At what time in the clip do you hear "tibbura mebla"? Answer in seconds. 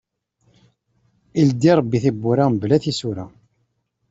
2.03-2.77